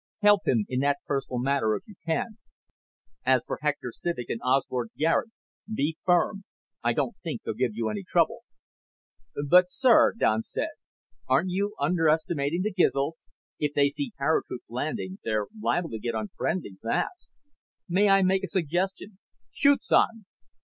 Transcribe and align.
Help 0.23 0.47
him 0.47 0.65
in 0.67 0.79
that 0.79 0.97
personal 1.05 1.37
matter 1.37 1.75
if 1.75 1.83
you 1.85 1.93
can. 2.07 2.39
As 3.23 3.45
for 3.45 3.59
Hector 3.61 3.91
Civek 3.91 4.25
and 4.29 4.41
Osbert 4.41 4.87
Garet, 4.97 5.29
be 5.71 5.95
firm. 6.05 6.43
I 6.83 6.93
don't 6.93 7.15
think 7.17 7.43
they'll 7.43 7.53
give 7.53 7.75
you 7.75 7.87
any 7.87 8.01
trouble." 8.03 8.39
"But, 9.47 9.69
sir," 9.69 10.15
Don 10.17 10.41
said. 10.41 10.71
"Aren't 11.29 11.51
you 11.51 11.75
underestimating 11.79 12.63
the 12.63 12.73
Gizls? 12.73 13.13
If 13.59 13.75
they 13.75 13.89
see 13.89 14.11
paratroops 14.17 14.65
landing 14.71 15.19
they're 15.23 15.45
liable 15.61 15.91
to 15.91 15.99
get 15.99 16.15
unfriendly 16.15 16.77
fast. 16.81 17.29
May 17.87 18.09
I 18.09 18.23
make 18.23 18.43
a 18.43 18.47
suggestion?" 18.47 19.19
"Shoot, 19.51 19.83
son." 19.83 20.25